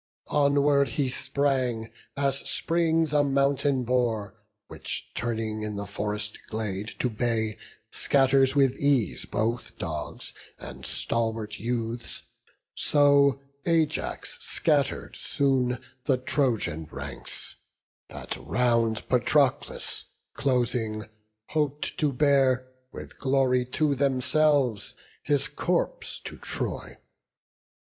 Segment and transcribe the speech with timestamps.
[0.33, 4.33] Onward he sprang, as springs a mountain boar,
[4.67, 7.59] Which, turning in the forest glade to bay,
[7.91, 12.23] Scatters with ease both dogs and stalwart youths;
[12.73, 17.57] So Ajax scatter'd soon the Trojan ranks,
[18.09, 21.03] That round Patroclus closing,
[21.49, 26.97] hop'd to bear, With glory to themselves, his corpse to Troy.